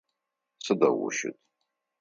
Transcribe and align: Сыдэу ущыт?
Сыдэу 0.63 0.95
ущыт? 1.05 1.37